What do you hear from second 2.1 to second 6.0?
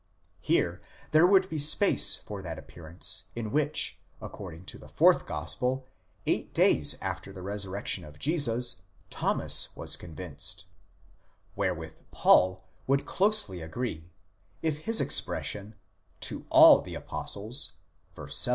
for that appearance in which, according to the fourth gospel